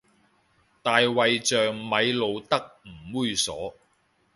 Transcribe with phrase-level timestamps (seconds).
[0.81, 3.75] 大衛像咪露得唔猥褻